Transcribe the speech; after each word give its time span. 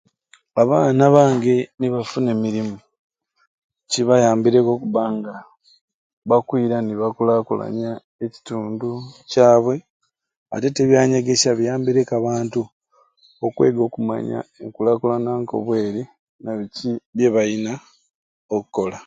Abaana 0.61 1.03
bange 1.15 1.55
ni 1.79 1.87
bafuna 1.93 2.29
emirumu 2.35 2.75
kibayambireku 3.91 4.69
okubba 4.73 5.01
nga 5.17 5.35
bakwira 6.29 6.77
ne 6.81 6.93
bakulaakulanya 7.01 7.91
ekitundu 8.25 8.89
kyabwe 9.29 9.75
atete 10.55 10.79
ebyanyegesya 10.83 11.51
biyambireku 11.59 12.11
abantu 12.19 12.61
okwega 13.45 13.81
okumanya 13.87 14.39
enkulaakulana 14.63 15.31
nko 15.41 15.55
bweri 15.65 16.03
na 16.43 16.51
biki 16.57 16.91
byebayina 17.15 17.73
okukola. 18.55 18.97